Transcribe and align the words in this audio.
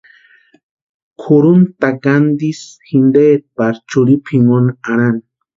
Kʼurhunta 1.21 1.73
takantisï 1.81 2.65
jinteeti 2.87 3.45
pari 3.57 3.77
churhipu 3.89 4.29
jinkoni 4.33 4.71
arhani. 4.89 5.23